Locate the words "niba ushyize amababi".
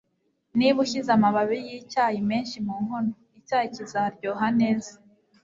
0.57-1.57